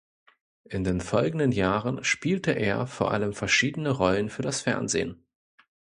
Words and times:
In 0.63 0.83
den 0.83 0.99
folgenden 0.99 1.51
Jahren 1.51 2.03
spielte 2.03 2.53
er 2.53 2.87
vor 2.87 3.11
allem 3.11 3.33
verschiedene 3.33 3.91
Rollen 3.91 4.29
für 4.31 4.41
das 4.41 4.61
Fernsehen. 4.61 5.27